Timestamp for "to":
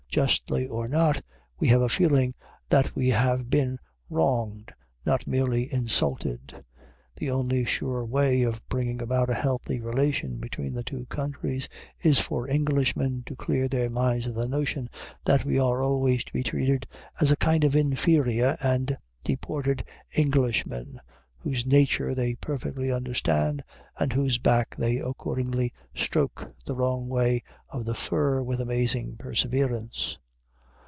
13.25-13.37, 16.25-16.33